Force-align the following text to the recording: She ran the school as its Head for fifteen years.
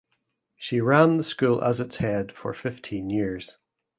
She 0.55 0.81
ran 0.81 1.17
the 1.17 1.23
school 1.23 1.63
as 1.63 1.79
its 1.79 1.97
Head 1.97 2.31
for 2.31 2.55
fifteen 2.55 3.11
years. 3.11 3.59